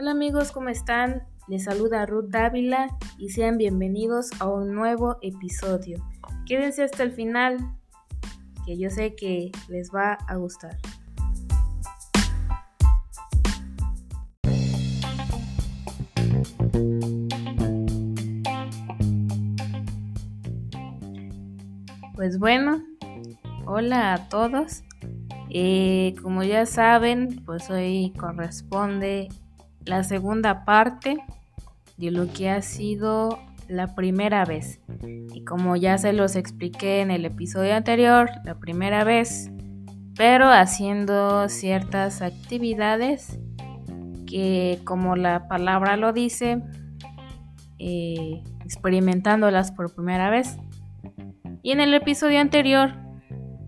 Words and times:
Hola 0.00 0.12
amigos, 0.12 0.52
¿cómo 0.52 0.68
están? 0.68 1.24
Les 1.48 1.64
saluda 1.64 2.06
Ruth 2.06 2.28
Dávila 2.28 2.86
y 3.18 3.30
sean 3.30 3.58
bienvenidos 3.58 4.30
a 4.38 4.46
un 4.46 4.72
nuevo 4.72 5.16
episodio. 5.22 5.98
Quédense 6.46 6.84
hasta 6.84 7.02
el 7.02 7.10
final, 7.10 7.58
que 8.64 8.78
yo 8.78 8.90
sé 8.90 9.16
que 9.16 9.50
les 9.68 9.90
va 9.92 10.12
a 10.28 10.36
gustar. 10.36 10.76
Pues 22.14 22.38
bueno, 22.38 22.84
hola 23.66 24.14
a 24.14 24.28
todos. 24.28 24.84
Eh, 25.50 26.14
como 26.22 26.44
ya 26.44 26.66
saben, 26.66 27.42
pues 27.44 27.68
hoy 27.68 28.12
corresponde 28.16 29.28
la 29.88 30.04
segunda 30.04 30.64
parte 30.64 31.16
de 31.96 32.10
lo 32.10 32.30
que 32.32 32.50
ha 32.50 32.62
sido 32.62 33.38
la 33.68 33.94
primera 33.94 34.44
vez. 34.44 34.80
Y 35.32 35.44
como 35.44 35.76
ya 35.76 35.98
se 35.98 36.12
los 36.12 36.36
expliqué 36.36 37.00
en 37.00 37.10
el 37.10 37.24
episodio 37.24 37.74
anterior, 37.74 38.30
la 38.44 38.54
primera 38.54 39.04
vez, 39.04 39.50
pero 40.16 40.50
haciendo 40.50 41.48
ciertas 41.48 42.22
actividades 42.22 43.38
que 44.26 44.78
como 44.84 45.16
la 45.16 45.48
palabra 45.48 45.96
lo 45.96 46.12
dice, 46.12 46.62
eh, 47.78 48.42
experimentándolas 48.64 49.72
por 49.72 49.94
primera 49.94 50.28
vez. 50.28 50.58
Y 51.62 51.72
en 51.72 51.80
el 51.80 51.94
episodio 51.94 52.40
anterior 52.40 52.94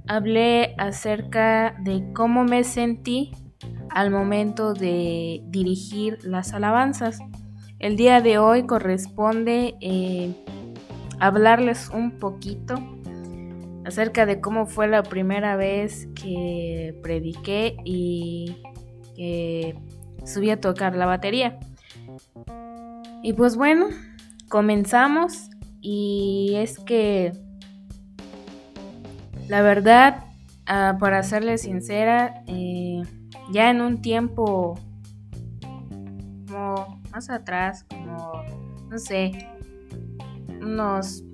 hablé 0.06 0.74
acerca 0.76 1.74
de 1.80 2.12
cómo 2.12 2.44
me 2.44 2.64
sentí 2.64 3.32
al 3.90 4.10
momento 4.10 4.74
de 4.74 5.42
dirigir 5.46 6.18
las 6.22 6.52
alabanzas. 6.52 7.18
El 7.78 7.96
día 7.96 8.20
de 8.20 8.38
hoy 8.38 8.66
corresponde 8.66 9.76
eh, 9.80 10.34
hablarles 11.18 11.90
un 11.90 12.18
poquito 12.18 12.74
acerca 13.84 14.26
de 14.26 14.40
cómo 14.40 14.66
fue 14.66 14.86
la 14.88 15.02
primera 15.02 15.56
vez 15.56 16.08
que 16.14 16.98
prediqué 17.02 17.76
y 17.84 18.56
que 19.16 19.76
subí 20.24 20.50
a 20.50 20.60
tocar 20.60 20.94
la 20.94 21.06
batería. 21.06 21.58
Y 23.22 23.32
pues 23.32 23.56
bueno, 23.56 23.86
comenzamos 24.48 25.50
y 25.80 26.52
es 26.56 26.78
que 26.78 27.32
la 29.48 29.62
verdad, 29.62 30.24
ah, 30.66 30.96
para 31.00 31.22
serle 31.22 31.58
sincera, 31.58 32.44
eh, 32.46 33.02
ya 33.52 33.70
en 33.70 33.80
un 33.80 34.00
tiempo 34.02 34.78
como 36.46 37.00
más 37.10 37.30
atrás, 37.30 37.84
como, 37.88 38.44
no 38.88 38.98
sé, 38.98 39.32
unos 40.60 41.24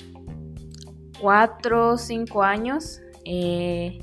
cuatro 1.20 1.91
o 1.91 1.98
cinco 1.98 2.42
años, 2.42 3.00
eh, 3.25 4.00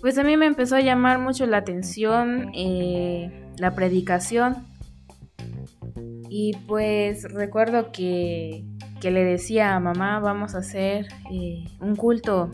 pues 0.00 0.18
a 0.18 0.24
mí 0.24 0.36
me 0.36 0.46
empezó 0.46 0.76
a 0.76 0.80
llamar 0.80 1.18
mucho 1.18 1.46
la 1.46 1.58
atención 1.58 2.50
eh, 2.54 3.52
la 3.58 3.74
predicación. 3.74 4.66
Y 6.28 6.54
pues 6.66 7.22
recuerdo 7.32 7.92
que, 7.92 8.64
que, 9.00 9.10
le 9.10 9.24
decía 9.24 9.74
a 9.74 9.80
mamá, 9.80 10.20
vamos 10.20 10.54
a 10.54 10.58
hacer 10.58 11.06
un 11.80 11.96
culto 11.96 12.50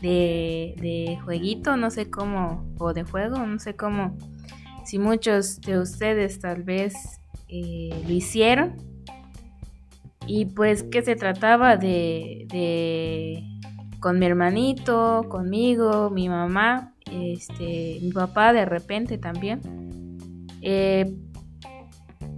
de, 0.00 1.18
jueguito, 1.24 1.76
no 1.76 1.90
sé 1.90 2.10
cómo, 2.10 2.64
o 2.78 2.92
de 2.92 3.04
juego, 3.04 3.38
no 3.38 3.58
sé 3.58 3.76
cómo, 3.76 4.16
si 4.84 4.98
muchos 4.98 5.60
de 5.60 5.78
ustedes 5.78 6.40
tal 6.40 6.62
vez 6.62 6.94
eh, 7.48 7.90
lo 8.06 8.12
hicieron. 8.12 8.76
Y 10.26 10.46
pues 10.46 10.84
que 10.84 11.02
se 11.02 11.16
trataba 11.16 11.76
de, 11.76 12.46
de, 12.48 13.42
con 13.98 14.18
mi 14.18 14.26
hermanito, 14.26 15.26
conmigo, 15.28 16.10
mi 16.10 16.28
mamá, 16.28 16.94
este, 17.10 17.98
mi 18.00 18.12
papá 18.12 18.52
de 18.52 18.64
repente 18.64 19.18
también. 19.18 19.60
Eh, 20.62 21.16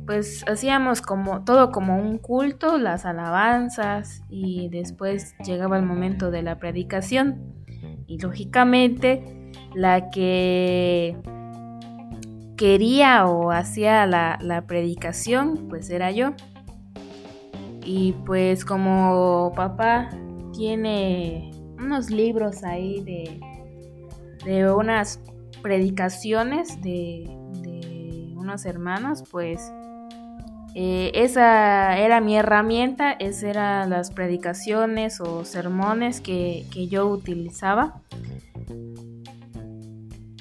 pues 0.06 0.44
hacíamos 0.48 1.00
como 1.00 1.44
todo 1.44 1.70
como 1.70 1.96
un 1.96 2.18
culto, 2.18 2.78
las 2.78 3.04
alabanzas 3.04 4.22
y 4.28 4.68
después 4.68 5.34
llegaba 5.44 5.76
el 5.76 5.84
momento 5.84 6.30
de 6.30 6.42
la 6.42 6.58
predicación. 6.58 7.54
Y 8.06 8.18
lógicamente 8.18 9.50
la 9.74 10.10
que 10.10 11.16
quería 12.56 13.26
o 13.26 13.50
hacía 13.50 14.06
la, 14.06 14.64
predicación, 14.66 15.66
pues 15.68 15.90
era 15.90 16.10
yo. 16.10 16.34
Y 17.84 18.12
pues 18.24 18.64
como 18.64 19.52
papá 19.56 20.10
tiene 20.52 21.50
unos 21.78 22.10
libros 22.10 22.62
ahí 22.64 23.02
de, 23.02 23.40
de 24.44 24.70
unas 24.70 25.20
predicaciones 25.62 26.80
de, 26.82 27.24
de 27.62 28.34
unos 28.36 28.66
hermanos, 28.66 29.24
pues 29.30 29.72
eh, 30.74 31.12
esa 31.14 31.98
era 31.98 32.20
mi 32.20 32.36
herramienta, 32.36 33.12
esas 33.12 33.42
eran 33.42 33.90
las 33.90 34.10
predicaciones 34.10 35.20
o 35.20 35.44
sermones 35.44 36.20
que, 36.20 36.64
yo 36.88 37.06
utilizaba. 37.08 38.00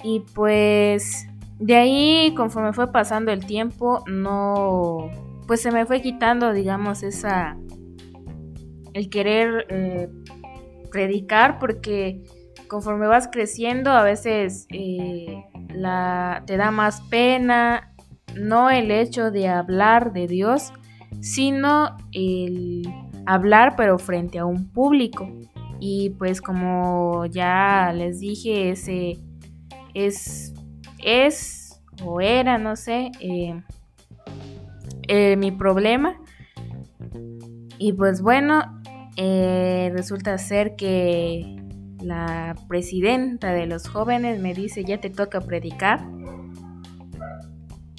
Y 0.03 0.21
pues 0.33 1.27
de 1.59 1.75
ahí, 1.75 2.33
conforme 2.35 2.73
fue 2.73 2.91
pasando 2.91 3.31
el 3.31 3.45
tiempo, 3.45 4.03
no, 4.07 5.09
pues 5.47 5.61
se 5.61 5.71
me 5.71 5.85
fue 5.85 6.01
quitando, 6.01 6.53
digamos, 6.53 7.03
esa, 7.03 7.57
el 8.93 9.09
querer 9.09 9.67
eh, 9.69 10.09
predicar, 10.91 11.59
porque 11.59 12.23
conforme 12.67 13.05
vas 13.05 13.27
creciendo, 13.27 13.91
a 13.91 14.01
veces 14.01 14.65
eh, 14.69 15.43
te 16.45 16.57
da 16.57 16.71
más 16.71 17.01
pena 17.01 17.90
no 18.35 18.69
el 18.69 18.91
hecho 18.91 19.31
de 19.31 19.47
hablar 19.47 20.13
de 20.13 20.27
Dios, 20.27 20.71
sino 21.19 21.97
el 22.11 22.83
hablar 23.25 23.75
pero 23.75 23.97
frente 23.99 24.39
a 24.39 24.45
un 24.45 24.69
público. 24.69 25.27
Y 25.79 26.11
pues 26.11 26.41
como 26.41 27.25
ya 27.25 27.91
les 27.95 28.19
dije, 28.19 28.69
ese 28.69 29.17
es, 29.93 30.53
es 31.03 31.81
o 32.03 32.21
era, 32.21 32.57
no 32.57 32.75
sé, 32.75 33.11
eh, 33.19 33.61
eh, 35.07 35.35
mi 35.37 35.51
problema. 35.51 36.19
Y 37.77 37.93
pues 37.93 38.21
bueno, 38.21 38.81
eh, 39.17 39.91
resulta 39.93 40.37
ser 40.37 40.75
que 40.75 41.57
la 41.99 42.55
presidenta 42.67 43.51
de 43.51 43.65
los 43.65 43.87
jóvenes 43.87 44.39
me 44.39 44.53
dice, 44.53 44.83
ya 44.83 44.99
te 44.99 45.09
toca 45.09 45.41
predicar. 45.41 46.05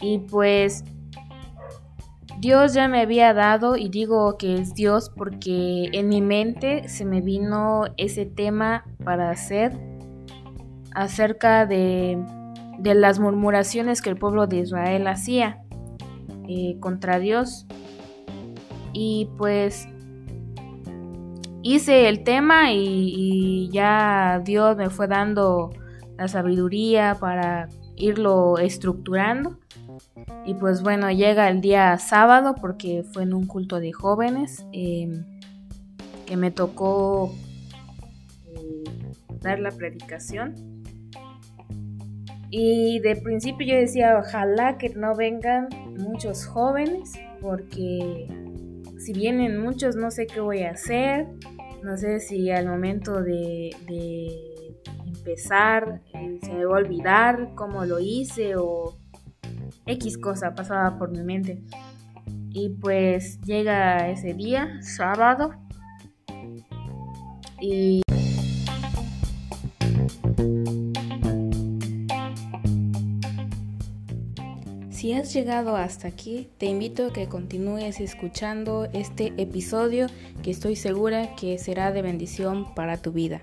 Y 0.02 0.18
pues 0.18 0.84
Dios 2.40 2.74
ya 2.74 2.88
me 2.88 3.00
había 3.00 3.32
dado, 3.32 3.76
y 3.76 3.88
digo 3.88 4.36
que 4.36 4.54
es 4.56 4.74
Dios 4.74 5.10
porque 5.16 5.90
en 5.92 6.08
mi 6.08 6.20
mente 6.20 6.88
se 6.88 7.04
me 7.04 7.20
vino 7.20 7.84
ese 7.96 8.26
tema 8.26 8.84
para 9.04 9.30
hacer 9.30 9.78
acerca 10.92 11.66
de, 11.66 12.18
de 12.80 12.94
las 12.96 13.20
murmuraciones 13.20 14.02
que 14.02 14.10
el 14.10 14.16
pueblo 14.16 14.48
de 14.48 14.58
Israel 14.58 15.06
hacía 15.06 15.62
eh, 16.48 16.76
contra 16.80 17.20
Dios. 17.20 17.66
Y 18.92 19.30
pues 19.38 19.88
hice 21.62 22.08
el 22.08 22.24
tema 22.24 22.72
y 22.72 23.70
ya 23.72 24.42
Dios 24.44 24.76
me 24.76 24.90
fue 24.90 25.06
dando 25.06 25.70
la 26.18 26.26
sabiduría 26.26 27.16
para 27.20 27.68
irlo 27.96 28.58
estructurando. 28.58 29.61
Y 30.44 30.54
pues 30.54 30.82
bueno, 30.82 31.10
llega 31.10 31.48
el 31.48 31.60
día 31.60 31.98
sábado 31.98 32.54
porque 32.60 33.04
fue 33.12 33.22
en 33.22 33.34
un 33.34 33.46
culto 33.46 33.80
de 33.80 33.92
jóvenes 33.92 34.66
em, 34.72 35.24
que 36.26 36.36
me 36.36 36.50
tocó 36.50 37.34
eh, 38.54 38.84
dar 39.40 39.60
la 39.60 39.70
predicación. 39.70 40.82
Y 42.50 42.98
de 43.00 43.16
principio 43.16 43.66
yo 43.66 43.76
decía, 43.76 44.18
ojalá 44.18 44.76
que 44.76 44.90
no 44.90 45.16
vengan 45.16 45.68
muchos 45.98 46.44
jóvenes 46.44 47.12
porque 47.40 48.28
si 48.98 49.12
vienen 49.12 49.60
muchos 49.60 49.96
no 49.96 50.10
sé 50.10 50.26
qué 50.26 50.40
voy 50.40 50.62
a 50.62 50.72
hacer. 50.72 51.26
No 51.82 51.96
sé 51.96 52.20
si 52.20 52.50
al 52.50 52.66
momento 52.66 53.22
de, 53.22 53.70
empezar 55.06 56.00
eh, 56.14 56.38
se 56.42 56.52
me 56.52 56.64
va 56.64 56.76
a 56.76 56.80
olvidar 56.80 57.50
cómo 57.54 57.84
lo 57.84 57.98
hice 57.98 58.56
o 58.56 58.96
X 59.86 60.18
cosa 60.18 60.54
pasaba 60.54 60.98
por 60.98 61.10
mi 61.10 61.22
mente. 61.22 61.62
Y 62.50 62.70
pues 62.70 63.40
llega 63.40 64.08
ese 64.08 64.34
día, 64.34 64.80
sábado, 64.82 65.54
y... 67.62 68.02
Si 74.90 75.12
has 75.14 75.32
llegado 75.32 75.76
hasta 75.76 76.06
aquí, 76.06 76.48
te 76.58 76.66
invito 76.66 77.06
a 77.06 77.12
que 77.12 77.28
continúes 77.28 78.00
escuchando 78.00 78.88
este 78.92 79.32
episodio 79.36 80.06
que 80.42 80.52
estoy 80.52 80.76
segura 80.76 81.34
que 81.34 81.58
será 81.58 81.90
de 81.90 82.02
bendición 82.02 82.72
para 82.74 82.98
tu 82.98 83.10
vida. 83.10 83.42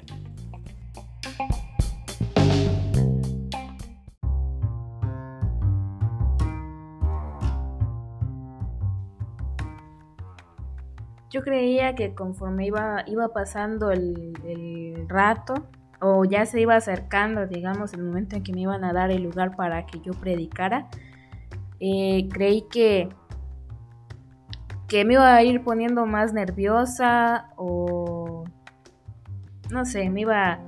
Yo 11.39 11.45
creía 11.45 11.95
que 11.95 12.13
conforme 12.13 12.65
iba, 12.65 13.05
iba 13.07 13.29
pasando 13.29 13.91
el, 13.91 14.33
el 14.43 15.07
rato, 15.07 15.53
o 16.01 16.25
ya 16.25 16.45
se 16.45 16.59
iba 16.59 16.75
acercando, 16.75 17.47
digamos, 17.47 17.93
el 17.93 18.03
momento 18.03 18.35
en 18.35 18.43
que 18.43 18.51
me 18.51 18.59
iban 18.59 18.83
a 18.83 18.91
dar 18.91 19.09
el 19.09 19.23
lugar 19.23 19.55
para 19.55 19.85
que 19.85 20.01
yo 20.01 20.11
predicara, 20.11 20.89
eh, 21.79 22.27
creí 22.29 22.63
que, 22.69 23.07
que 24.89 25.05
me 25.05 25.13
iba 25.13 25.33
a 25.33 25.41
ir 25.41 25.63
poniendo 25.63 26.05
más 26.05 26.33
nerviosa 26.33 27.51
o 27.55 28.43
no 29.71 29.85
sé, 29.85 30.09
me 30.09 30.21
iba 30.21 30.59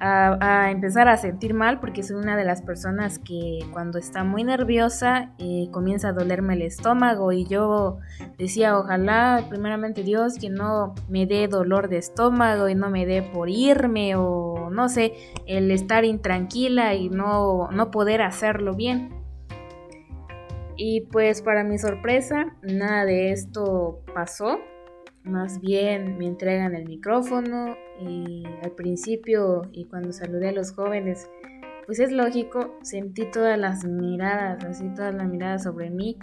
a, 0.00 0.70
empezar 0.70 1.08
a 1.08 1.16
sentir 1.16 1.54
mal 1.54 1.80
porque 1.80 2.02
soy 2.02 2.16
una 2.16 2.36
de 2.36 2.44
las 2.44 2.62
personas 2.62 3.18
que 3.18 3.60
cuando 3.72 3.98
está 3.98 4.24
muy 4.24 4.44
nerviosa 4.44 5.32
eh, 5.38 5.68
comienza 5.70 6.08
a 6.08 6.12
dolerme 6.12 6.54
el 6.54 6.62
estómago 6.62 7.32
y 7.32 7.44
yo 7.46 7.98
decía 8.38 8.78
ojalá 8.78 9.44
primeramente 9.48 10.02
Dios 10.02 10.38
que 10.38 10.50
no 10.50 10.94
me 11.08 11.26
dé 11.26 11.48
dolor 11.48 11.88
de 11.88 11.98
estómago 11.98 12.68
y 12.68 12.74
no 12.74 12.90
me 12.90 13.06
dé 13.06 13.22
por 13.22 13.48
irme 13.48 14.16
o 14.16 14.70
no 14.70 14.88
sé, 14.88 15.12
el 15.46 15.70
estar 15.70 16.04
intranquila 16.04 16.94
y 16.94 17.08
no, 17.08 17.68
no 17.70 17.90
poder 17.90 18.22
hacerlo 18.22 18.74
bien. 18.74 19.14
Y 20.76 21.00
pues 21.10 21.42
para 21.42 21.64
mi 21.64 21.76
sorpresa, 21.76 22.56
nada 22.62 23.04
de 23.04 23.32
esto 23.32 24.00
pasó. 24.14 24.60
Más 25.24 25.60
bien 25.60 26.16
me 26.16 26.26
entregan 26.26 26.74
el 26.74 26.86
micrófono 26.86 27.76
al 28.62 28.72
principio 28.72 29.62
y 29.72 29.86
cuando 29.86 30.12
saludé 30.12 30.48
a 30.48 30.52
los 30.52 30.72
jóvenes, 30.72 31.28
pues 31.86 32.00
es 32.00 32.12
lógico, 32.12 32.78
sentí 32.82 33.30
todas 33.30 33.58
las 33.58 33.84
miradas, 33.84 34.64
así 34.64 34.88
todas 34.94 35.14
las 35.14 35.26
miradas 35.26 35.62
sobre 35.62 35.90
mí 35.90 36.18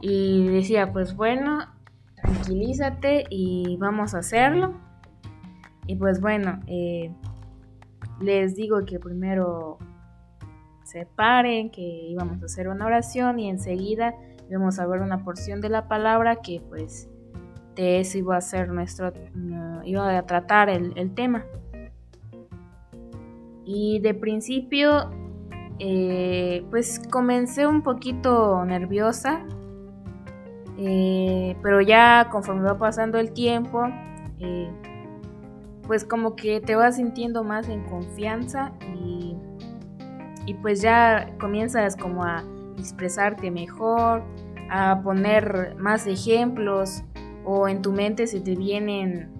y 0.00 0.48
decía, 0.48 0.92
pues 0.92 1.14
bueno, 1.14 1.66
tranquilízate 2.22 3.24
y 3.30 3.76
vamos 3.78 4.14
a 4.14 4.18
hacerlo. 4.18 4.74
Y 5.86 5.96
pues 5.96 6.20
bueno, 6.20 6.60
eh, 6.66 7.14
les 8.20 8.56
digo 8.56 8.84
que 8.84 8.98
primero 8.98 9.78
se 10.84 11.06
paren, 11.06 11.70
que 11.70 11.82
íbamos 11.82 12.42
a 12.42 12.46
hacer 12.46 12.68
una 12.68 12.86
oración 12.86 13.38
y 13.38 13.48
enseguida 13.48 14.14
íbamos 14.48 14.78
a 14.78 14.86
ver 14.86 15.00
una 15.00 15.24
porción 15.24 15.60
de 15.60 15.68
la 15.68 15.88
palabra 15.88 16.36
que 16.36 16.62
pues 16.68 17.08
de 17.76 18.00
eso 18.00 18.18
iba 18.18 18.36
a 18.36 18.40
ser 18.40 18.68
nuestro, 18.68 19.12
iba 19.84 20.18
a 20.18 20.22
tratar 20.26 20.68
el, 20.68 21.14
tema. 21.14 21.44
Y 23.64 24.00
de 24.00 24.14
principio, 24.14 25.10
eh, 25.78 26.64
pues 26.70 27.00
comencé 27.10 27.66
un 27.66 27.82
poquito 27.82 28.64
nerviosa, 28.64 29.44
eh, 30.78 31.56
pero 31.62 31.80
ya 31.80 32.28
conforme 32.30 32.62
va 32.62 32.78
pasando 32.78 33.18
el 33.18 33.32
tiempo, 33.32 33.84
eh, 34.40 34.70
pues 35.86 36.04
como 36.04 36.34
que 36.34 36.60
te 36.60 36.74
vas 36.74 36.96
sintiendo 36.96 37.44
más 37.44 37.68
en 37.68 37.84
confianza 37.84 38.72
y 38.94 39.36
y 40.46 40.54
pues 40.54 40.80
ya 40.80 41.28
comienzas 41.38 41.96
como 41.96 42.24
a 42.24 42.44
expresarte 42.78 43.50
mejor, 43.50 44.22
a 44.70 45.00
poner 45.02 45.74
más 45.76 46.06
ejemplos 46.06 47.02
o 47.46 47.68
en 47.68 47.80
tu 47.80 47.92
mente 47.92 48.26
se 48.26 48.40
te 48.40 48.56
vienen, 48.56 49.30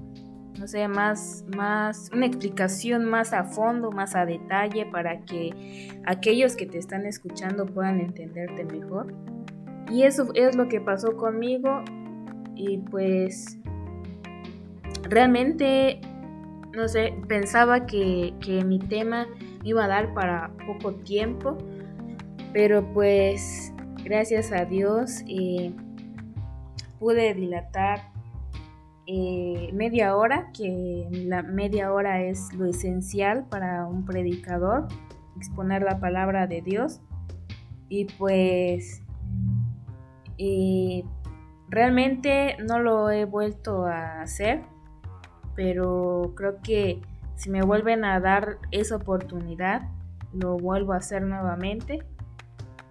no 0.58 0.68
sé, 0.68 0.86
más, 0.86 1.44
más, 1.56 2.08
una 2.14 2.24
explicación 2.24 3.04
más 3.04 3.32
a 3.32 3.44
fondo, 3.44 3.90
más 3.90 4.14
a 4.14 4.24
detalle 4.24 4.86
para 4.86 5.20
que 5.22 5.90
aquellos 6.06 6.54
que 6.54 6.66
te 6.66 6.78
están 6.78 7.04
escuchando 7.04 7.66
puedan 7.66 8.00
entenderte 8.00 8.64
mejor. 8.64 9.12
Y 9.90 10.04
eso 10.04 10.28
es 10.34 10.54
lo 10.54 10.68
que 10.68 10.80
pasó 10.80 11.16
conmigo 11.16 11.82
y 12.54 12.78
pues 12.78 13.58
realmente, 15.02 16.00
no 16.74 16.86
sé, 16.86 17.12
pensaba 17.26 17.86
que, 17.86 18.34
que 18.40 18.64
mi 18.64 18.78
tema 18.78 19.26
iba 19.64 19.84
a 19.84 19.88
dar 19.88 20.14
para 20.14 20.52
poco 20.64 20.94
tiempo, 20.94 21.58
pero 22.52 22.86
pues 22.92 23.72
gracias 24.04 24.52
a 24.52 24.64
Dios 24.64 25.22
eh, 25.26 25.72
pude 26.98 27.34
dilatar 27.34 28.10
eh, 29.06 29.70
media 29.72 30.16
hora, 30.16 30.50
que 30.52 31.08
la 31.12 31.42
media 31.42 31.92
hora 31.92 32.22
es 32.22 32.52
lo 32.54 32.66
esencial 32.66 33.46
para 33.48 33.86
un 33.86 34.04
predicador, 34.04 34.88
exponer 35.36 35.82
la 35.82 36.00
palabra 36.00 36.46
de 36.46 36.60
Dios. 36.60 37.00
Y 37.88 38.06
pues 38.18 39.02
realmente 41.68 42.56
no 42.66 42.78
lo 42.80 43.10
he 43.10 43.24
vuelto 43.24 43.86
a 43.86 44.22
hacer, 44.22 44.62
pero 45.54 46.32
creo 46.34 46.60
que 46.62 47.00
si 47.36 47.50
me 47.50 47.62
vuelven 47.62 48.04
a 48.04 48.18
dar 48.18 48.58
esa 48.70 48.96
oportunidad, 48.96 49.82
lo 50.32 50.56
vuelvo 50.56 50.94
a 50.94 50.96
hacer 50.96 51.22
nuevamente. 51.22 52.02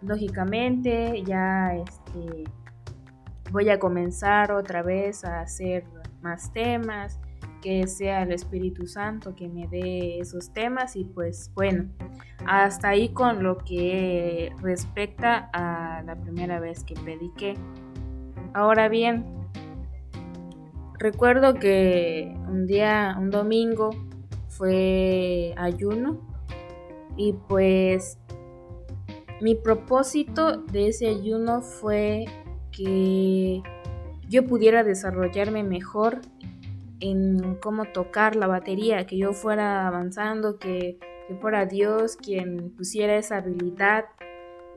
Lógicamente, 0.01 1.23
ya 1.23 1.75
este, 1.75 2.43
voy 3.55 3.69
a 3.69 3.79
comenzar 3.79 4.51
otra 4.51 4.83
vez 4.83 5.23
a 5.23 5.39
hacer 5.39 5.85
más 6.21 6.51
temas, 6.51 7.21
que 7.61 7.87
sea 7.87 8.23
el 8.23 8.33
Espíritu 8.33 8.85
Santo 8.85 9.33
que 9.33 9.47
me 9.47 9.65
dé 9.69 10.19
esos 10.19 10.51
temas 10.51 10.97
y 10.97 11.05
pues 11.05 11.53
bueno, 11.55 11.85
hasta 12.45 12.89
ahí 12.89 13.13
con 13.13 13.43
lo 13.43 13.57
que 13.59 14.51
respecta 14.61 15.49
a 15.53 16.03
la 16.03 16.17
primera 16.17 16.59
vez 16.59 16.83
que 16.83 16.95
prediqué. 16.95 17.53
Ahora 18.53 18.89
bien, 18.89 19.25
recuerdo 20.99 21.53
que 21.53 22.35
un 22.49 22.67
día, 22.67 23.15
un 23.17 23.31
domingo, 23.31 23.91
fue 24.49 25.53
ayuno 25.55 26.19
y 27.15 27.31
pues 27.47 28.19
mi 29.39 29.55
propósito 29.55 30.57
de 30.57 30.89
ese 30.89 31.07
ayuno 31.07 31.62
fue 31.62 32.25
que 32.75 33.62
yo 34.27 34.46
pudiera 34.46 34.84
desarrollarme 34.84 35.63
mejor 35.63 36.22
en 37.00 37.55
cómo 37.55 37.86
tocar 37.86 38.36
la 38.36 38.48
batería, 38.48 39.05
que 39.05 39.17
yo 39.17 39.34
fuera 39.34 39.88
avanzando, 39.88 40.58
que, 40.58 40.98
fuera 41.41 41.65
Dios 41.65 42.17
quien 42.17 42.70
pusiera 42.75 43.15
esa 43.15 43.38
habilidad 43.38 44.05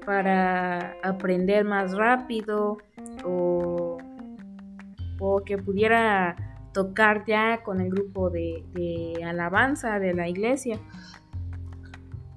para 0.07 0.97
aprender 1.03 1.65
más 1.65 1.95
rápido 1.95 2.79
o, 3.23 3.99
o 5.21 5.45
que 5.45 5.59
pudiera 5.59 6.37
tocar 6.73 7.25
ya 7.27 7.63
con 7.63 7.81
el 7.81 7.91
grupo 7.91 8.31
de, 8.31 9.21
alabanza 9.27 9.99
de 9.99 10.15
la 10.15 10.29
iglesia. 10.29 10.79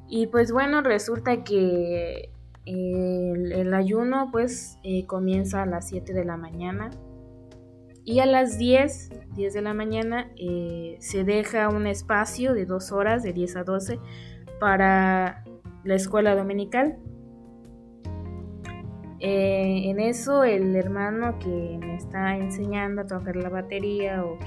Y 0.09 0.27
pues 0.27 0.51
bueno, 0.51 0.81
resulta 0.81 1.43
que 1.43 2.31
el, 2.65 3.73
ayuno 3.73 4.29
pues 4.31 4.77
eh, 4.83 5.05
comienza 5.05 5.63
a 5.63 5.65
las 5.65 5.87
7 5.89 6.13
de 6.13 6.25
la 6.25 6.37
mañana 6.37 6.91
y 8.03 8.19
a 8.19 8.25
las 8.25 8.57
10, 8.57 9.09
10 9.35 9.53
de 9.53 9.61
la 9.61 9.73
mañana 9.73 10.31
eh, 10.35 10.97
se 10.99 11.23
deja 11.23 11.69
un 11.69 11.87
espacio 11.87 12.53
de 12.53 12.65
dos 12.65 12.91
horas, 12.91 13.23
de 13.23 13.33
10 13.33 13.55
a 13.57 13.63
12, 13.63 13.99
para 14.59 15.43
la 15.83 15.95
escuela 15.95 16.35
dominical. 16.35 16.97
Eh, 19.19 19.89
en 19.89 19.99
eso 19.99 20.43
el 20.43 20.75
hermano 20.75 21.37
que 21.37 21.77
me 21.79 21.95
está 21.95 22.35
enseñando 22.37 23.01
a 23.01 23.07
tocar 23.07 23.35
la 23.35 23.49
batería 23.49 24.25
o 24.25 24.39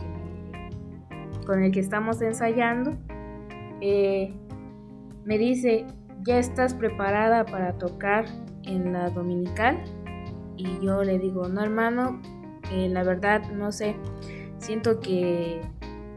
con 1.46 1.62
el 1.62 1.70
que 1.70 1.78
estamos 1.78 2.20
ensayando 2.22 2.90
eh, 3.80 4.34
me 5.24 5.38
dice, 5.38 5.86
¿ya 6.24 6.38
estás 6.38 6.74
preparada 6.74 7.44
para 7.44 7.74
tocar 7.74 8.24
en 8.64 8.92
la 8.92 9.10
dominical? 9.10 9.82
Y 10.56 10.80
yo 10.80 11.02
le 11.02 11.18
digo, 11.18 11.48
no 11.48 11.62
hermano, 11.62 12.20
eh, 12.72 12.88
la 12.88 13.02
verdad 13.02 13.42
no 13.50 13.72
sé, 13.72 13.96
siento 14.58 15.00
que 15.00 15.60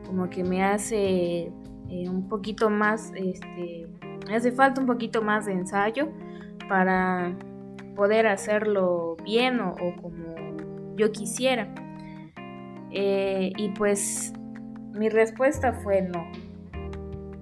como 0.05 0.29
que 0.29 0.43
me 0.43 0.63
hace 0.63 1.51
un 1.89 2.27
poquito 2.27 2.69
más, 2.69 3.11
este, 3.15 3.87
me 4.27 4.35
hace 4.35 4.51
falta 4.51 4.81
un 4.81 4.87
poquito 4.87 5.21
más 5.21 5.45
de 5.45 5.53
ensayo 5.53 6.09
para 6.69 7.35
poder 7.95 8.27
hacerlo 8.27 9.17
bien 9.23 9.59
o, 9.59 9.75
como 10.01 10.35
yo 10.95 11.11
quisiera. 11.11 11.73
Eh, 12.91 13.51
y 13.57 13.69
pues 13.69 14.33
mi 14.93 15.09
respuesta 15.09 15.73
fue 15.73 16.01
no. 16.01 16.25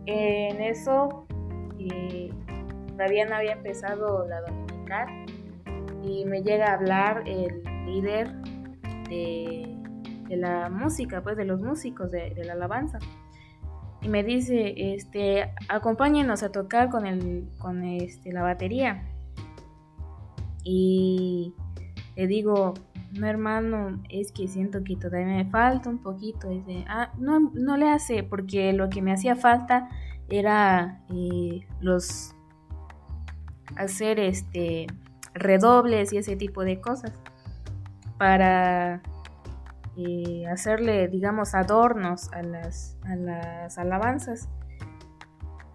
En 0.07 0.61
eso 0.61 1.25
eh, 1.79 2.29
todavía 2.95 3.25
no 3.25 3.35
había 3.35 3.53
empezado 3.53 4.25
la 4.27 4.41
dominical 4.41 5.25
y 6.01 6.25
me 6.25 6.41
llega 6.41 6.71
a 6.71 6.73
hablar 6.75 7.23
el 7.25 7.63
líder 7.85 8.33
de, 9.09 9.71
la 10.29 10.69
música, 10.69 11.21
pues 11.21 11.37
de 11.37 11.45
los 11.45 11.61
músicos 11.61 12.11
de, 12.11 12.33
la 12.43 12.53
alabanza. 12.53 12.99
Y 14.01 14.07
me 14.07 14.23
dice, 14.23 14.93
este, 14.93 15.53
acompáñenos 15.67 16.43
a 16.43 16.51
tocar 16.51 16.89
con, 16.89 17.05
el, 17.05 17.49
con 17.57 17.83
este, 17.83 18.31
la 18.31 18.43
batería. 18.43 19.03
Y 20.63 21.53
le 22.15 22.27
digo, 22.27 22.73
no 23.13 23.27
hermano, 23.27 24.01
es 24.09 24.31
que 24.31 24.47
siento 24.47 24.83
que 24.83 24.95
todavía 24.95 25.27
me 25.27 25.45
falta 25.45 25.89
un 25.89 25.99
poquito. 25.99 26.49
Dice, 26.49 26.85
ah, 26.87 27.11
no, 27.17 27.51
no 27.53 27.77
le 27.77 27.89
hace, 27.89 28.23
porque 28.23 28.73
lo 28.73 28.89
que 28.89 29.01
me 29.01 29.11
hacía 29.11 29.35
falta 29.35 29.89
era 30.29 31.03
eh, 31.09 31.65
los 31.81 32.35
hacer 33.75 34.19
este 34.19 34.87
redobles 35.33 36.13
y 36.13 36.17
ese 36.17 36.35
tipo 36.35 36.63
de 36.63 36.79
cosas 36.79 37.11
para 38.17 39.01
eh, 39.97 40.45
hacerle 40.47 41.07
digamos 41.07 41.55
adornos 41.55 42.31
a 42.33 42.41
las, 42.41 42.97
a 43.03 43.15
las 43.15 43.77
alabanzas. 43.77 44.49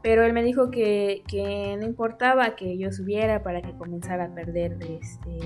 Pero 0.02 0.24
él 0.24 0.32
me 0.32 0.42
dijo 0.42 0.70
que, 0.70 1.22
que, 1.28 1.76
no 1.78 1.84
importaba 1.84 2.56
que 2.56 2.78
yo 2.78 2.90
subiera 2.90 3.42
para 3.42 3.60
que 3.60 3.76
comenzara 3.76 4.24
a 4.24 4.34
perder 4.34 4.78
este, 4.80 5.38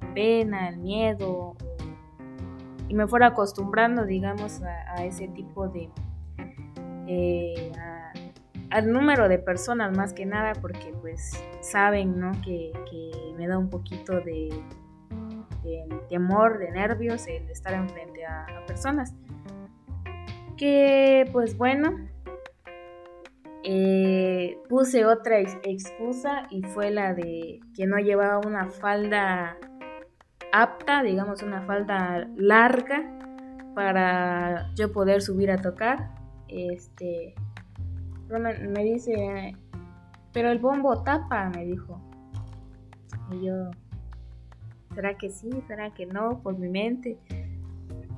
la 0.00 0.14
pena, 0.14 0.70
el 0.70 0.78
miedo 0.78 1.54
y 2.88 2.94
me 2.94 3.06
fuera 3.06 3.26
acostumbrando 3.26 4.06
digamos 4.06 4.62
a 4.62 5.04
ese 5.04 5.28
tipo 5.28 5.68
de, 5.68 5.90
eh, 7.12 7.72
al 8.70 8.92
número 8.92 9.28
de 9.28 9.38
personas 9.38 9.96
más 9.96 10.12
que 10.12 10.26
nada 10.26 10.52
porque 10.60 10.92
pues 11.00 11.32
saben 11.60 12.18
¿no? 12.18 12.32
que, 12.42 12.72
me 13.36 13.48
da 13.48 13.58
un 13.58 13.70
poquito 13.70 14.20
de, 14.20 14.50
temor, 16.08 16.58
de 16.58 16.70
nervios 16.70 17.26
el 17.26 17.48
estar 17.50 17.72
enfrente 17.72 18.24
a, 18.26 18.44
a 18.44 18.66
personas. 18.66 19.14
Que 20.56 21.28
pues 21.32 21.56
bueno, 21.56 21.96
eh, 23.62 24.58
puse 24.68 25.04
otra 25.04 25.38
excusa 25.38 26.46
y 26.50 26.62
fue 26.62 26.90
la 26.90 27.12
de 27.12 27.60
que 27.74 27.86
no 27.86 27.98
llevaba 27.98 28.38
una 28.46 28.70
falda 28.70 29.58
apta, 30.52 31.02
digamos 31.02 31.42
una 31.42 31.62
falda 31.62 32.26
larga 32.36 33.18
para 33.74 34.72
yo 34.74 34.92
poder 34.92 35.22
subir 35.22 35.50
a 35.50 35.58
tocar 35.58 36.10
este, 36.48 37.34
me, 38.38 38.84
dice, 38.84 39.54
pero 40.32 40.50
el 40.50 40.58
bombo 40.58 41.02
tapa, 41.02 41.50
me 41.50 41.64
dijo. 41.64 42.00
Y 43.32 43.46
yo, 43.46 43.70
¿será 44.94 45.16
que 45.16 45.30
sí? 45.30 45.50
¿Será 45.66 45.92
que 45.92 46.06
no? 46.06 46.40
Por 46.42 46.58
mi 46.58 46.68
mente. 46.68 47.18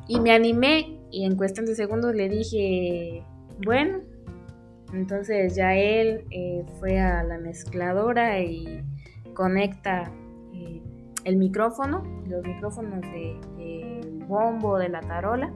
Y 0.08 0.20
me 0.20 0.32
animé 0.32 0.98
y 1.10 1.24
en 1.24 1.36
cuestión 1.36 1.66
de 1.66 1.74
segundos 1.74 2.14
le 2.14 2.28
dije, 2.28 3.24
bueno, 3.64 4.00
entonces 4.92 5.54
ya 5.54 5.74
él 5.74 6.24
eh, 6.30 6.64
fue 6.78 7.00
a 7.00 7.22
la 7.22 7.38
mezcladora 7.38 8.40
y 8.40 8.82
conecta 9.34 10.12
eh, 10.52 10.82
el 11.24 11.36
micrófono, 11.36 12.02
los 12.26 12.44
micrófonos 12.44 13.00
del 13.00 13.40
de 13.56 14.24
bombo, 14.26 14.78
de 14.78 14.88
la 14.88 15.00
tarola, 15.00 15.52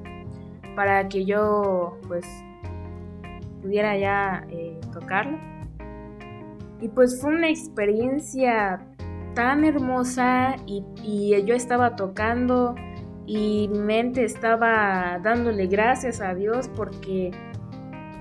para 0.74 1.08
que 1.08 1.24
yo 1.24 1.98
pues 2.08 2.26
pudiera 3.66 3.98
ya 3.98 4.46
eh, 4.50 4.78
tocarlo. 4.92 5.38
Y 6.80 6.88
pues 6.88 7.20
fue 7.20 7.34
una 7.34 7.48
experiencia 7.48 8.80
tan 9.34 9.64
hermosa 9.64 10.56
y, 10.66 10.84
yo 11.44 11.54
estaba 11.54 11.96
tocando 11.96 12.74
y 13.26 13.68
mi 13.68 13.80
mente 13.80 14.24
estaba 14.24 15.18
dándole 15.22 15.66
gracias 15.66 16.20
a 16.20 16.34
Dios 16.34 16.70
porque, 16.76 17.32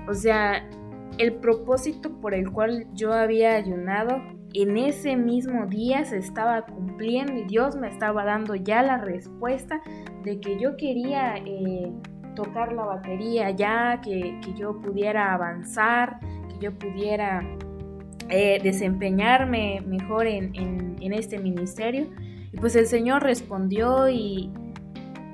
o 0.08 0.14
sea, 0.14 0.68
el 1.18 1.34
propósito 1.34 2.20
por 2.20 2.34
el 2.34 2.50
cual 2.50 2.86
yo 2.92 3.12
había 3.12 3.54
ayunado 3.54 4.20
en 4.52 4.76
ese 4.76 5.16
mismo 5.16 5.66
día 5.66 6.04
se 6.04 6.18
estaba 6.18 6.66
cumpliendo 6.66 7.34
y 7.34 7.44
Dios 7.44 7.76
me 7.76 7.88
estaba 7.88 8.24
dando 8.24 8.54
ya 8.54 8.82
la 8.82 8.98
respuesta 8.98 9.80
de 10.24 10.40
que 10.40 10.58
yo 10.58 10.76
quería 10.76 11.36
eh, 11.36 11.92
tocar 12.36 12.72
la 12.72 12.84
batería 12.84 13.50
ya, 13.50 14.00
que, 14.00 14.40
yo 14.56 14.80
pudiera 14.80 15.34
avanzar, 15.34 16.20
que 16.20 16.58
yo 16.60 16.78
pudiera 16.78 17.42
eh, 18.28 18.60
desempeñarme 18.62 19.80
mejor 19.80 20.28
en, 20.28 20.96
este 21.00 21.38
ministerio. 21.38 22.08
Y 22.52 22.56
pues 22.58 22.76
el 22.76 22.86
Señor 22.86 23.24
respondió 23.24 24.08
y, 24.08 24.52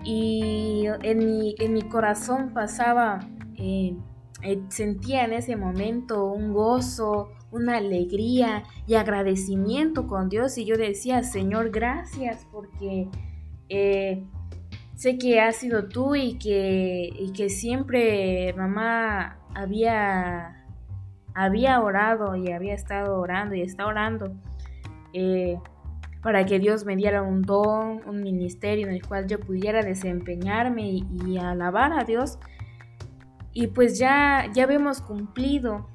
y 0.05 0.87
en, 1.03 1.19
mi, 1.19 1.55
en, 1.59 1.75
mi, 1.75 1.83
corazón 1.83 2.55
pasaba, 2.55 3.21
eh, 3.57 3.95
eh, 4.43 4.63
sentía 4.69 5.25
en 5.25 5.35
ese 5.35 5.57
momento 5.57 6.33
un 6.33 6.55
gozo, 6.55 7.31
una 7.51 7.77
alegría 7.77 8.65
y 8.87 8.95
agradecimiento 8.95 10.07
con 10.07 10.31
Dios 10.31 10.57
y 10.57 10.65
yo 10.65 10.77
decía, 10.77 11.23
Señor, 11.23 11.71
gracias 11.71 12.47
porque 12.51 13.09
sé 15.03 15.19
que 15.19 15.41
has 15.41 15.57
sido 15.57 15.89
tú 15.89 16.15
y 16.15 16.39
que, 16.39 17.33
que 17.37 17.49
siempre 17.49 18.55
mamá 18.57 19.37
había, 19.53 20.65
había 21.35 21.81
orado 21.81 22.37
y 22.37 22.53
había 22.53 22.75
estado 22.75 23.19
orando 23.19 23.57
y 23.57 23.63
está 23.63 23.89
orando 23.89 24.33
eh, 25.13 25.59
para 26.23 26.47
que 26.47 26.61
Dios 26.61 26.85
me 26.85 26.95
diera 26.95 27.21
un 27.21 27.43
don, 27.43 28.01
un 28.07 28.23
ministerio 28.23 28.87
en 28.87 28.93
el 28.93 29.05
cual 29.05 29.27
yo 29.27 29.41
pudiera 29.41 29.83
desempeñarme 29.83 30.89
y, 30.89 31.37
alabar 31.37 31.93
a 31.99 32.05
Dios. 32.05 32.39
Y 33.53 33.67
pues 33.67 33.99
ya, 33.99 34.47
ya 34.55 34.65
hemos 34.65 35.01
cumplido 35.01 35.89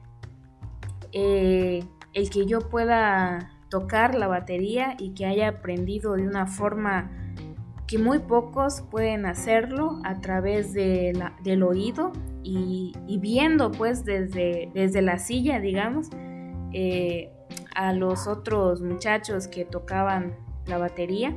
eh, 1.14 1.82
el 2.12 2.30
que 2.30 2.46
yo 2.46 2.60
pueda 2.68 3.52
tocar 3.70 4.16
la 4.16 4.28
batería 4.28 4.98
y 5.00 5.14
que 5.14 5.26
haya 5.26 5.48
aprendido 5.48 6.16
de 6.16 6.28
una 6.28 6.46
forma 6.46 7.27
que 7.88 7.98
muy 7.98 8.20
pocos 8.20 8.82
pueden 8.92 9.26
hacerlo 9.26 10.00
a 10.04 10.20
través 10.20 10.74
de 10.74 11.18
del 11.42 11.64
oído 11.64 12.12
y, 12.44 12.94
viendo 13.20 13.72
pues 13.72 14.06
desde, 14.06 14.70
desde 14.74 15.02
la 15.02 15.20
silla, 15.20 15.60
digamos, 15.60 16.10
eh, 16.74 17.32
a 17.76 17.94
los 17.94 18.28
otros 18.28 18.82
muchachos 18.82 19.48
que 19.48 19.66
tocaban 19.66 20.36
la 20.66 20.78
batería. 20.78 21.36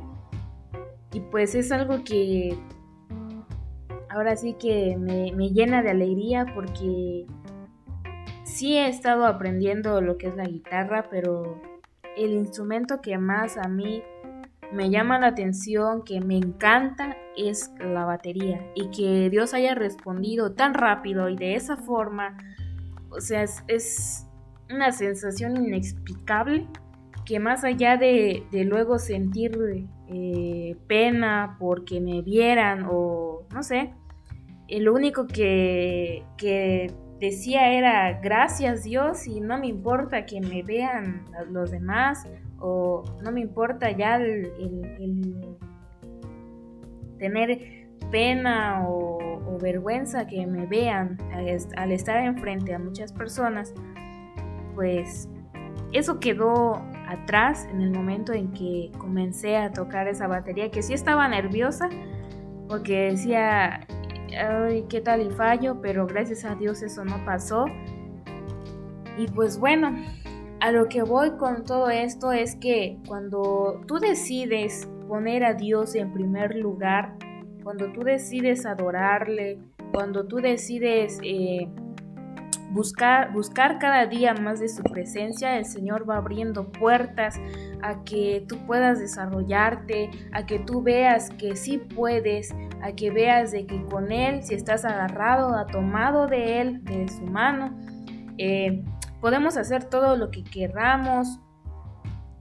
Y 1.13 1.21
pues 1.21 1.55
es 1.55 1.71
algo 1.71 2.03
que 2.03 2.57
ahora 4.09 4.35
sí 4.35 4.53
que 4.53 4.97
me, 4.97 5.31
me 5.33 5.49
llena 5.49 5.81
de 5.81 5.89
alegría 5.89 6.45
porque 6.53 7.25
sí 8.43 8.77
he 8.77 8.87
estado 8.87 9.25
aprendiendo 9.25 10.01
lo 10.01 10.17
que 10.17 10.27
es 10.27 10.35
la 10.35 10.45
guitarra, 10.45 11.07
pero 11.09 11.61
el 12.17 12.31
instrumento 12.31 13.01
que 13.01 13.17
más 13.17 13.57
a 13.57 13.67
mí 13.67 14.03
me 14.71 14.89
llama 14.89 15.19
la 15.19 15.27
atención, 15.27 16.03
que 16.03 16.21
me 16.21 16.37
encanta, 16.37 17.17
es 17.35 17.71
la 17.79 18.05
batería. 18.05 18.65
Y 18.75 18.89
que 18.89 19.29
Dios 19.29 19.53
haya 19.53 19.75
respondido 19.75 20.53
tan 20.53 20.73
rápido 20.73 21.29
y 21.29 21.35
de 21.35 21.55
esa 21.55 21.77
forma, 21.77 22.37
o 23.09 23.19
sea, 23.19 23.43
es, 23.43 24.27
una 24.69 24.93
sensación 24.93 25.57
inexplicable 25.57 26.65
que 27.25 27.39
más 27.39 27.65
allá 27.65 27.97
de, 27.97 28.45
luego 28.51 28.99
sentir 28.99 29.57
eh, 30.07 30.77
pena 30.87 31.57
porque 31.59 31.99
me 31.99 32.21
vieran 32.21 32.87
o 32.89 33.45
no 33.53 33.63
sé, 33.63 33.93
eh, 34.69 34.79
lo 34.79 34.93
único 34.93 35.27
que, 35.27 36.23
que 36.37 36.93
decía 37.19 37.73
era 37.73 38.19
gracias 38.21 38.83
Dios 38.83 39.27
y 39.27 39.41
no 39.41 39.59
me 39.59 39.67
importa 39.67 40.25
que 40.25 40.39
me 40.39 40.63
vean 40.63 41.25
los 41.49 41.69
demás 41.69 42.25
o 42.61 43.03
no 43.21 43.31
me 43.31 43.41
importa 43.41 43.91
ya 43.91 44.17
el, 44.17 45.57
tener 47.17 47.89
pena 48.11 48.85
o, 48.87 49.19
vergüenza 49.61 50.25
que 50.25 50.47
me 50.47 50.65
vean 50.65 51.19
al, 51.75 51.91
estar 51.91 52.17
enfrente 52.23 52.73
a 52.73 52.79
muchas 52.79 53.13
personas, 53.13 53.75
pues 54.73 55.29
eso 55.91 56.19
quedó 56.19 56.81
atrás 57.07 57.67
en 57.69 57.81
el 57.81 57.91
momento 57.91 58.33
en 58.33 58.51
que 58.53 58.89
comencé 58.97 59.57
a 59.57 59.71
tocar 59.71 60.07
esa 60.07 60.25
batería, 60.25 60.71
que 60.71 60.81
sí 60.81 60.93
estaba 60.93 61.27
nerviosa, 61.27 61.89
porque 62.67 63.11
decía, 63.11 63.81
ay, 64.35 64.85
qué 64.89 65.01
tal 65.01 65.21
y 65.21 65.29
fallo, 65.29 65.79
pero 65.79 66.07
gracias 66.07 66.43
a 66.43 66.55
Dios 66.55 66.81
eso 66.81 67.05
no 67.05 67.23
pasó. 67.23 67.65
Y 69.17 69.27
pues 69.27 69.59
bueno, 69.59 69.93
a 70.61 70.71
lo 70.71 70.87
que 70.87 71.01
voy 71.01 71.31
con 71.37 71.65
todo 71.65 71.89
esto 71.89 72.31
es 72.31 72.55
que 72.55 72.99
cuando 73.07 73.81
tú 73.87 73.97
decides 73.97 74.87
poner 75.07 75.43
a 75.43 75.55
Dios 75.55 75.95
en 75.95 76.13
primer 76.13 76.55
lugar, 76.55 77.15
cuando 77.63 77.91
tú 77.91 78.01
decides 78.01 78.67
adorarle, 78.67 79.59
cuando 79.91 80.27
tú 80.27 80.35
decides 80.37 81.19
eh, 81.23 81.67
buscar, 82.69 83.33
buscar 83.33 83.79
cada 83.79 84.05
día 84.05 84.35
más 84.35 84.59
de 84.59 84.69
su 84.69 84.83
presencia, 84.83 85.57
el 85.57 85.65
Señor 85.65 86.07
va 86.07 86.17
abriendo 86.17 86.71
puertas 86.71 87.41
a 87.81 88.03
que 88.03 88.45
tú 88.47 88.57
puedas 88.67 88.99
desarrollarte, 88.99 90.11
a 90.31 90.45
que 90.45 90.59
tú 90.59 90.83
veas 90.83 91.31
que 91.31 91.55
sí 91.55 91.79
puedes, 91.79 92.53
a 92.83 92.91
que 92.91 93.09
veas 93.09 93.51
de 93.51 93.65
que 93.65 93.83
con 93.85 94.11
Él, 94.11 94.43
si 94.43 94.53
estás 94.53 94.85
agarrado, 94.85 95.65
tomado 95.71 96.27
de 96.27 96.61
Él, 96.61 96.83
de 96.83 97.07
su 97.07 97.23
mano, 97.23 97.75
eh, 98.37 98.83
podemos 99.21 99.55
hacer 99.55 99.85
todo 99.85 100.17
lo 100.17 100.31
que 100.31 100.43
queramos 100.43 101.39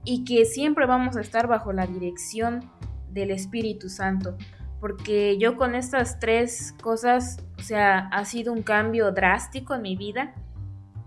y 0.04 0.24
que 0.24 0.46
siempre 0.46 0.86
vamos 0.86 1.16
a 1.16 1.20
estar 1.20 1.46
bajo 1.46 1.72
la 1.72 1.86
dirección 1.86 2.60
del 3.10 3.30
Espíritu 3.30 3.88
Santo. 3.88 4.36
Porque 4.80 5.36
yo 5.38 5.56
con 5.56 5.74
estas 5.74 6.18
tres 6.18 6.74
cosas, 6.82 7.44
o 7.58 7.62
sea, 7.62 8.08
ha 8.08 8.24
sido 8.24 8.52
un 8.52 8.62
cambio 8.62 9.12
drástico 9.12 9.74
en 9.74 9.82
mi 9.82 9.94
vida. 9.94 10.34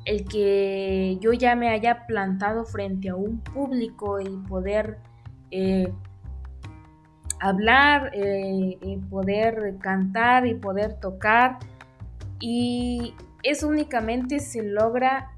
El 0.06 0.26
que 0.26 1.18
yo 1.20 1.34
ya 1.34 1.56
me 1.56 1.70
haya 1.70 2.06
plantado 2.06 2.66
frente 2.66 3.10
a 3.10 3.16
un 3.16 3.40
público 3.40 4.20
y 4.22 4.30
poder 4.48 5.00
eh, 5.50 5.92
hablar, 7.40 8.12
eh, 8.14 8.78
y 8.80 8.98
poder 8.98 9.78
cantar 9.80 10.46
y 10.46 10.54
poder 10.54 11.00
tocar. 11.00 11.58
Y 12.40 13.16
eso 13.42 13.68
únicamente 13.68 14.40
se 14.40 14.62
logra 14.62 15.33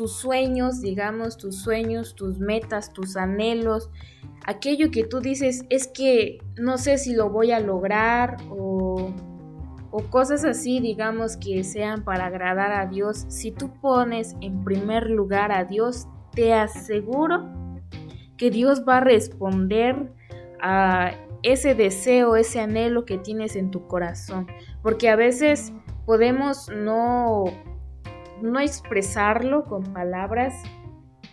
tus 0.00 0.12
sueños, 0.16 0.80
digamos, 0.80 1.36
tus 1.36 1.56
sueños, 1.56 2.14
tus 2.14 2.38
metas, 2.38 2.94
tus 2.94 3.18
anhelos, 3.18 3.90
aquello 4.46 4.90
que 4.90 5.04
tú 5.04 5.20
dices 5.20 5.66
es 5.68 5.88
que 5.88 6.38
no 6.56 6.78
sé 6.78 6.96
si 6.96 7.12
lo 7.12 7.28
voy 7.28 7.52
a 7.52 7.60
lograr 7.60 8.38
o, 8.48 9.12
o 9.90 10.02
cosas 10.04 10.42
así, 10.46 10.80
digamos, 10.80 11.36
que 11.36 11.62
sean 11.64 12.02
para 12.02 12.24
agradar 12.24 12.72
a 12.72 12.86
Dios. 12.86 13.26
Si 13.28 13.52
tú 13.52 13.78
pones 13.82 14.36
en 14.40 14.64
primer 14.64 15.10
lugar 15.10 15.52
a 15.52 15.64
Dios, 15.64 16.08
te 16.32 16.54
aseguro 16.54 17.46
que 18.38 18.50
Dios 18.50 18.82
va 18.88 18.96
a 18.96 19.00
responder 19.00 20.14
a 20.62 21.12
ese 21.42 21.74
deseo, 21.74 22.36
ese 22.36 22.58
anhelo 22.58 23.04
que 23.04 23.18
tienes 23.18 23.54
en 23.54 23.70
tu 23.70 23.86
corazón. 23.86 24.46
Porque 24.82 25.10
a 25.10 25.16
veces 25.16 25.74
podemos 26.06 26.70
no, 26.74 27.44
no 28.42 28.60
expresarlo 28.60 29.64
con 29.64 29.92
palabras, 29.92 30.54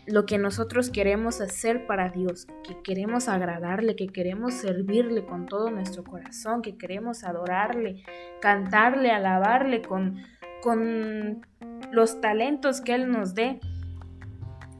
lo 0.07 0.25
que 0.25 0.37
nosotros 0.37 0.89
queremos 0.89 1.41
hacer 1.41 1.85
para 1.85 2.09
Dios, 2.09 2.47
que 2.63 2.81
queremos 2.81 3.27
agradarle, 3.27 3.95
que 3.95 4.07
queremos 4.07 4.53
servirle 4.53 5.25
con 5.25 5.45
todo 5.45 5.69
nuestro 5.69 6.03
corazón, 6.05 6.61
que 6.61 6.77
queremos 6.77 7.25
adorarle, 7.25 8.03
cantarle, 8.41 9.11
alabarle 9.11 9.81
con, 9.81 10.15
con 10.61 11.45
los 11.91 12.21
talentos 12.21 12.79
que 12.79 12.95
Él 12.95 13.11
nos 13.11 13.35
dé. 13.35 13.59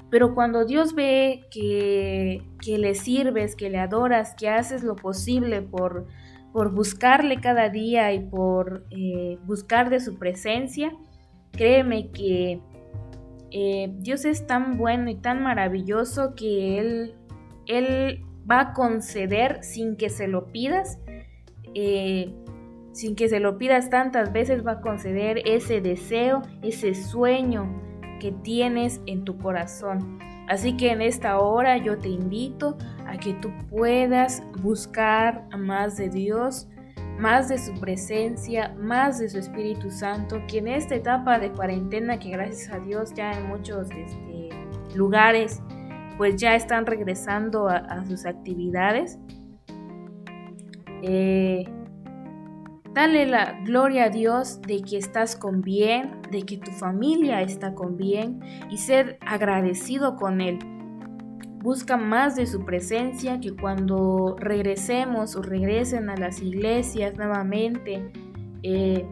Pero 0.09 0.33
cuando 0.33 0.63
Dios 0.63 0.95
ve 0.95 1.41
que, 1.51 2.41
que 2.61 2.77
le 2.77 2.95
sirves, 2.95 3.57
que 3.57 3.69
le 3.69 3.79
adoras, 3.79 4.33
que 4.35 4.47
haces 4.47 4.81
lo 4.81 4.95
posible 4.95 5.61
por, 5.61 6.07
por 6.53 6.73
buscarle 6.73 7.41
cada 7.41 7.67
día 7.67 8.13
y 8.13 8.19
por 8.21 8.85
eh, 8.91 9.37
buscar 9.45 9.89
de 9.89 9.99
su 9.99 10.17
presencia, 10.17 10.93
créeme 11.57 12.11
que 12.11 12.61
eh, 13.51 13.91
Dios 13.99 14.23
es 14.23 14.47
tan 14.47 14.77
bueno 14.77 15.09
y 15.09 15.15
tan 15.15 15.43
maravilloso 15.43 16.35
que 16.35 16.79
Él, 16.79 17.15
Él 17.65 18.23
va 18.49 18.61
a 18.61 18.73
conceder 18.73 19.63
sin 19.63 19.97
que 19.97 20.09
se 20.09 20.27
lo 20.27 20.47
pidas, 20.47 20.99
eh, 21.73 22.33
sin 22.93 23.15
que 23.15 23.27
se 23.27 23.39
lo 23.39 23.57
pidas 23.57 23.89
tantas 23.89 24.31
veces, 24.31 24.65
va 24.65 24.73
a 24.73 24.81
conceder 24.81 25.41
ese 25.45 25.81
deseo, 25.81 26.41
ese 26.61 26.93
sueño 26.93 27.81
que 28.19 28.31
tienes 28.31 29.01
en 29.05 29.25
tu 29.25 29.37
corazón. 29.37 30.19
Así 30.47 30.77
que 30.77 30.91
en 30.91 31.01
esta 31.01 31.39
hora 31.39 31.77
yo 31.77 31.97
te 31.97 32.07
invito 32.07 32.77
a 33.05 33.17
que 33.17 33.33
tú 33.33 33.51
puedas 33.69 34.41
buscar 34.61 35.45
más 35.57 35.97
de 35.97 36.09
Dios, 36.09 36.69
más 37.19 37.49
de 37.49 37.57
su 37.57 37.73
presencia, 37.79 38.75
más 38.77 39.19
de 39.19 39.29
su 39.29 39.39
Espíritu 39.39 39.89
Santo, 39.89 40.41
que 40.47 40.59
en 40.59 40.67
esta 40.67 40.95
etapa 40.95 41.39
de 41.39 41.51
cuarentena, 41.51 42.19
que 42.19 42.29
gracias 42.29 42.71
a 42.71 42.79
Dios 42.79 43.13
ya 43.13 43.31
en 43.31 43.47
muchos 43.47 43.89
este, 43.91 44.49
lugares, 44.95 45.61
pues 46.17 46.35
ya 46.35 46.55
están 46.55 46.85
regresando 46.85 47.67
a, 47.67 48.05
sus 48.05 48.25
actividades. 48.25 49.19
Eh, 51.03 51.63
dale 52.93 53.25
la 53.27 53.59
gloria 53.63 54.05
a 54.05 54.09
Dios 54.09 54.61
de 54.61 54.81
que 54.81 54.97
estás 54.97 55.35
con 55.35 55.61
bien, 55.61 56.21
de 56.31 56.43
que 56.43 56.57
tu 56.57 56.71
familia 56.71 57.41
está 57.41 57.73
con 57.73 57.97
bien 57.97 58.39
y 58.69 58.77
ser 58.77 59.17
agradecido 59.21 60.15
con 60.15 60.41
Él 60.41 60.59
busca 61.61 61.97
más 61.97 62.35
de 62.35 62.45
su 62.45 62.65
presencia, 62.65 63.39
que 63.39 63.55
cuando 63.55 64.35
regresemos 64.39 65.35
o 65.35 65.41
regresen 65.41 66.09
a 66.09 66.15
las 66.15 66.41
iglesias 66.41 67.15
nuevamente, 67.15 68.11
eh, 68.63 69.05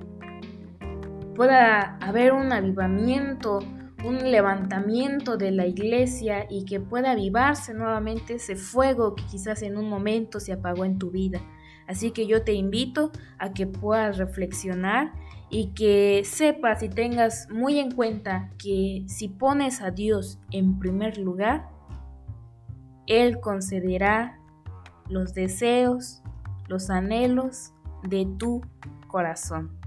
pueda 1.35 1.97
haber 1.97 2.33
un 2.33 2.51
avivamiento, 2.51 3.59
un 4.03 4.31
levantamiento 4.31 5.37
de 5.37 5.51
la 5.51 5.67
iglesia 5.67 6.45
y 6.49 6.65
que 6.65 6.79
pueda 6.79 7.11
avivarse 7.11 7.73
nuevamente 7.73 8.35
ese 8.35 8.55
fuego 8.55 9.15
que 9.15 9.25
quizás 9.25 9.61
en 9.61 9.77
un 9.77 9.89
momento 9.89 10.39
se 10.39 10.53
apagó 10.53 10.85
en 10.85 10.97
tu 10.97 11.11
vida. 11.11 11.41
Así 11.87 12.11
que 12.11 12.25
yo 12.25 12.43
te 12.43 12.53
invito 12.53 13.11
a 13.37 13.53
que 13.53 13.67
puedas 13.67 14.17
reflexionar 14.17 15.13
y 15.49 15.67
que 15.73 16.23
sepas 16.25 16.81
y 16.81 16.89
tengas 16.89 17.47
muy 17.51 17.79
en 17.79 17.91
cuenta 17.91 18.51
que 18.57 19.03
si 19.07 19.27
pones 19.27 19.81
a 19.81 19.91
Dios 19.91 20.39
en 20.51 20.79
primer 20.79 21.17
lugar, 21.17 21.74
él 23.07 23.39
concederá 23.39 24.39
los 25.07 25.33
deseos, 25.33 26.21
los 26.67 26.89
anhelos 26.89 27.73
de 28.03 28.25
tu 28.37 28.61
corazón. 29.07 29.77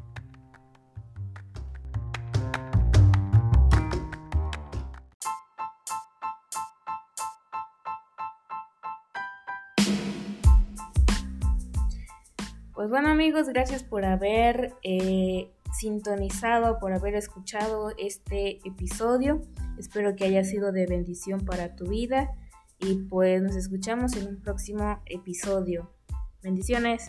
Pues 12.75 12.91
bueno 12.91 13.09
amigos, 13.09 13.49
gracias 13.49 13.83
por 13.83 14.05
haber 14.05 14.73
eh, 14.85 15.51
sintonizado, 15.73 16.79
por 16.79 16.93
haber 16.93 17.17
escuchado 17.17 17.91
este 17.99 18.61
episodio. 18.65 19.41
Espero 19.79 20.15
que 20.15 20.25
haya 20.25 20.45
sido 20.45 20.71
de 20.71 20.87
bendición 20.87 21.45
para 21.45 21.75
tu 21.75 21.87
vida 21.87 22.31
y 22.81 22.95
pues 22.95 23.43
nos 23.43 23.57
escuchamos 23.57 24.17
en 24.17 24.29
un 24.29 24.41
próximo 24.41 25.03
episodio. 25.07 25.91
Bendiciones. 26.43 27.09